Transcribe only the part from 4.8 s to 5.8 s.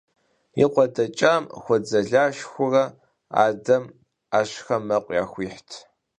мэкъу яхуихьт.